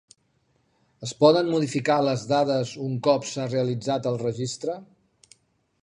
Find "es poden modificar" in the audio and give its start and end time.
1.07-1.97